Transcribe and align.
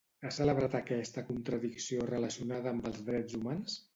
Ha 0.27 0.29
celebrat 0.35 0.77
aquesta 0.79 1.23
contradicció 1.27 2.09
relacionada 2.13 2.75
amb 2.75 2.91
els 2.93 3.03
drets 3.11 3.39
humans? 3.41 3.77